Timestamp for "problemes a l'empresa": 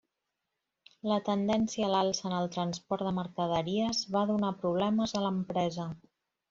4.67-5.93